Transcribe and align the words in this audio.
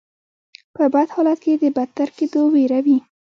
په 0.75 0.83
بد 0.93 1.07
حالت 1.15 1.39
کې 1.45 1.53
د 1.57 1.63
بدتر 1.77 2.09
کیدو 2.17 2.41
ویره 2.53 2.79
وي. 2.85 2.97